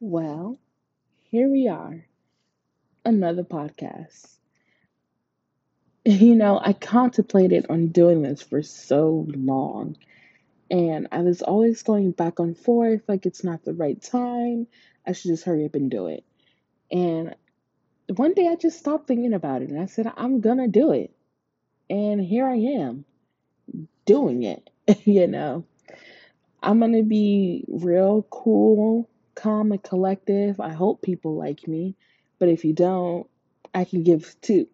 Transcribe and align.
Well, 0.00 0.58
here 1.30 1.48
we 1.48 1.68
are, 1.68 2.06
another 3.04 3.44
podcast. 3.44 4.38
You 6.04 6.34
know, 6.34 6.58
I 6.62 6.72
contemplated 6.74 7.66
on 7.70 7.88
doing 7.88 8.22
this 8.22 8.42
for 8.42 8.62
so 8.62 9.26
long, 9.28 9.96
and 10.70 11.08
I 11.12 11.20
was 11.22 11.42
always 11.42 11.82
going 11.82 12.12
back 12.12 12.38
and 12.40 12.56
forth 12.58 13.02
like 13.08 13.26
it's 13.26 13.44
not 13.44 13.64
the 13.64 13.74
right 13.74 14.00
time. 14.02 14.66
I 15.06 15.12
should 15.12 15.30
just 15.30 15.44
hurry 15.44 15.66
up 15.66 15.74
and 15.76 15.90
do 15.90 16.08
it. 16.08 16.24
And 16.92 17.36
one 18.16 18.34
day 18.34 18.48
I 18.48 18.56
just 18.56 18.78
stopped 18.78 19.08
thinking 19.08 19.34
about 19.34 19.62
it 19.62 19.70
and 19.70 19.80
I 19.80 19.86
said, 19.86 20.12
I'm 20.16 20.40
gonna 20.40 20.68
do 20.68 20.92
it. 20.92 21.12
And 21.90 22.20
here 22.20 22.46
I 22.46 22.56
am 22.56 23.04
doing 24.06 24.44
it, 24.44 24.70
you 25.04 25.26
know. 25.26 25.64
I'm 26.62 26.80
gonna 26.80 27.04
be 27.04 27.66
real 27.68 28.26
cool, 28.30 29.09
calm, 29.40 29.76
collective. 29.78 30.60
I 30.60 30.72
hope 30.72 31.02
people 31.02 31.36
like 31.36 31.66
me, 31.66 31.96
but 32.38 32.48
if 32.48 32.64
you 32.64 32.72
don't, 32.72 33.26
I 33.74 33.84
can 33.84 34.02
give 34.02 34.36
two. 34.42 34.66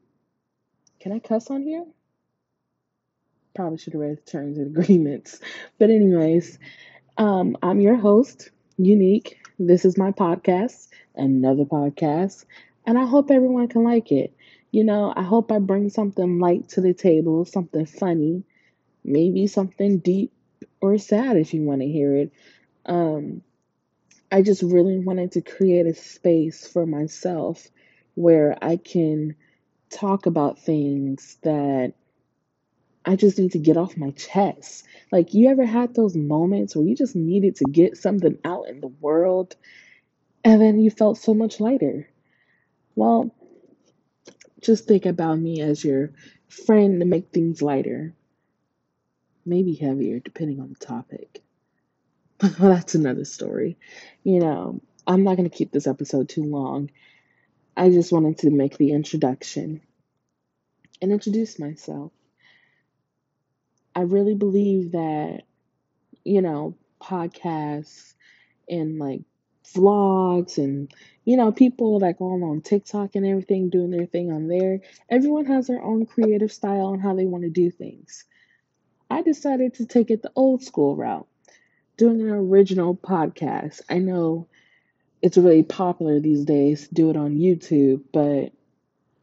Can 1.01 1.12
I 1.12 1.19
cuss 1.20 1.51
on 1.51 1.62
here? 1.62 1.84
Probably 3.55 3.79
should 3.79 3.92
have 3.92 4.02
read 4.02 4.19
the 4.19 4.30
terms 4.30 4.59
and 4.59 4.77
agreements. 4.79 5.41
But, 5.79 5.91
anyways, 5.91 6.59
um, 7.16 7.56
I'm 7.62 7.80
your 7.80 7.97
host, 7.97 8.51
Unique. 8.77 9.39
This 9.59 9.84
is 9.84 9.97
my 9.97 10.11
podcast, 10.11 10.89
another 11.14 11.64
podcast, 11.64 12.45
and 12.87 12.98
I 12.98 13.06
hope 13.06 13.30
everyone 13.30 13.69
can 13.69 13.84
like 13.84 14.11
it. 14.11 14.34
You 14.73 14.84
know, 14.84 15.12
I 15.17 15.23
hope 15.23 15.53
I 15.53 15.59
bring 15.59 15.89
something 15.89 16.39
light 16.41 16.69
to 16.70 16.80
the 16.80 16.92
table, 16.92 17.45
something 17.45 17.87
funny, 17.87 18.42
maybe 19.05 19.47
something 19.47 19.98
deep 19.98 20.33
or 20.80 20.98
sad 20.98 21.37
if 21.37 21.55
you 21.55 21.62
want 21.62 21.80
to 21.80 21.89
hear 21.89 22.17
it. 22.17 22.33
Um, 22.84 23.42
I 24.30 24.43
just 24.43 24.62
really 24.62 24.98
wanted 24.98 25.33
to 25.33 25.41
create 25.41 25.87
a 25.87 25.95
space 25.95 26.67
for 26.67 26.87
myself 26.87 27.67
where 28.14 28.56
I 28.61 28.77
can 28.77 29.37
talk 29.91 30.27
about 30.27 30.59
things 30.59 31.39
that 31.42 31.95
I 33.05 33.15
just 33.15 33.39
need 33.39 33.53
to 33.53 33.59
get 33.59 33.77
off 33.77 33.97
my 33.97 34.11
chest. 34.11 34.84
Like, 35.12 35.33
you 35.33 35.48
ever 35.48 35.65
had 35.65 35.95
those 35.95 36.17
moments 36.17 36.75
where 36.75 36.84
you 36.84 36.97
just 36.97 37.15
needed 37.15 37.56
to 37.56 37.65
get 37.65 37.97
something 37.97 38.39
out 38.45 38.69
in 38.69 38.81
the 38.81 38.89
world 38.89 39.55
and 40.45 40.61
then 40.61 40.81
you 40.81 40.91
felt 40.91 41.19
so 41.19 41.33
much 41.33 41.61
lighter? 41.61 42.09
Well, 42.97 43.33
just 44.61 44.87
think 44.89 45.06
about 45.06 45.39
me 45.39 45.61
as 45.61 45.84
your 45.84 46.12
friend 46.48 46.98
to 46.98 47.06
make 47.06 47.31
things 47.31 47.62
lighter, 47.62 48.12
maybe 49.45 49.75
heavier, 49.75 50.19
depending 50.19 50.61
on 50.61 50.70
the 50.70 50.84
topic. 50.84 51.45
that's 52.59 52.95
another 52.95 53.25
story. 53.25 53.79
You 54.23 54.41
know, 54.41 54.81
I'm 55.06 55.25
not 55.25 55.37
going 55.37 55.48
to 55.48 55.56
keep 55.56 55.73
this 55.73 55.87
episode 55.87 56.29
too 56.29 56.45
long. 56.45 56.91
I 57.77 57.91
just 57.91 58.12
wanted 58.12 58.39
to 58.39 58.51
make 58.51 58.77
the 58.77 58.93
introduction 58.93 59.81
and 61.01 61.12
introduce 61.12 61.59
myself. 61.59 62.12
I 63.95 64.01
really 64.01 64.34
believe 64.34 64.93
that, 64.93 65.43
you 66.25 66.43
know, 66.43 66.75
podcasts 67.01 68.12
and 68.69 68.98
like 68.98 69.23
vlogs 69.75 70.59
and, 70.59 70.93
you 71.25 71.39
know, 71.39 71.53
people 71.53 72.00
that 72.00 72.19
go 72.19 72.27
on 72.27 72.61
TikTok 72.61 73.15
and 73.15 73.25
everything 73.25 73.71
doing 73.71 73.91
their 73.91 74.06
thing 74.06 74.31
on 74.31 74.48
there, 74.48 74.81
everyone 75.09 75.47
has 75.47 75.69
their 75.69 75.83
own 75.83 76.05
creative 76.05 76.53
style 76.53 76.93
and 76.93 77.03
how 77.03 77.15
they 77.15 77.25
want 77.25 77.45
to 77.45 77.50
do 77.50 77.71
things. 77.71 78.25
I 79.09 79.23
decided 79.23 79.75
to 79.75 79.87
take 79.87 80.11
it 80.11 80.21
the 80.21 80.33
old 80.37 80.62
school 80.62 80.97
route 80.97 81.27
doing 81.97 82.20
an 82.20 82.30
original 82.30 82.94
podcast. 82.94 83.80
I 83.89 83.98
know 83.98 84.48
it's 85.22 85.36
really 85.36 85.62
popular 85.62 86.20
these 86.20 86.44
days 86.44 86.88
to 86.88 86.94
do 86.94 87.11
it 87.11 87.16
on 87.16 87.36
YouTube, 87.36 88.03
but 88.12 88.53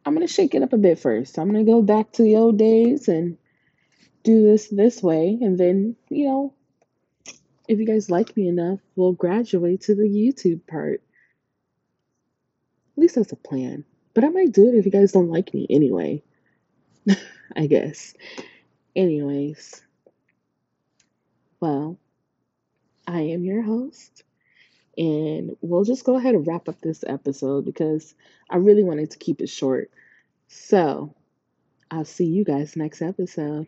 I'm 0.04 0.14
going 0.14 0.26
to 0.26 0.32
shake 0.32 0.54
it 0.54 0.62
up 0.62 0.72
a 0.72 0.78
bit 0.78 0.98
first. 0.98 1.38
I'm 1.38 1.50
going 1.50 1.64
to 1.64 1.70
go 1.70 1.82
back 1.82 2.12
to 2.12 2.22
the 2.22 2.36
old 2.36 2.58
days 2.58 3.08
and 3.08 3.38
do 4.22 4.42
this 4.42 4.68
this 4.68 5.02
way. 5.02 5.38
And 5.40 5.56
then, 5.58 5.96
you 6.10 6.26
know, 6.26 6.54
if 7.68 7.78
you 7.78 7.86
guys 7.86 8.10
like 8.10 8.36
me 8.36 8.48
enough, 8.48 8.80
we'll 8.96 9.12
graduate 9.12 9.82
to 9.82 9.94
the 9.94 10.02
YouTube 10.02 10.66
part. 10.66 11.02
At 12.96 13.00
least 13.00 13.14
that's 13.14 13.32
a 13.32 13.36
plan. 13.36 13.84
But 14.12 14.24
I 14.24 14.28
might 14.28 14.52
do 14.52 14.68
it 14.68 14.74
if 14.74 14.84
you 14.84 14.90
guys 14.90 15.12
don't 15.12 15.30
like 15.30 15.54
me 15.54 15.66
anyway. 15.70 16.22
I 17.56 17.66
guess. 17.66 18.14
Anyways. 18.94 19.82
Well, 21.60 21.98
I 23.06 23.20
am 23.20 23.44
your 23.44 23.62
host. 23.62 24.22
And 24.96 25.56
we'll 25.60 25.84
just 25.84 26.04
go 26.04 26.16
ahead 26.16 26.34
and 26.34 26.46
wrap 26.46 26.68
up 26.68 26.80
this 26.80 27.04
episode 27.06 27.64
because 27.64 28.14
I 28.48 28.56
really 28.56 28.84
wanted 28.84 29.10
to 29.10 29.18
keep 29.18 29.40
it 29.40 29.48
short. 29.48 29.90
So 30.48 31.14
I'll 31.90 32.04
see 32.04 32.26
you 32.26 32.44
guys 32.44 32.76
next 32.76 33.02
episode. 33.02 33.66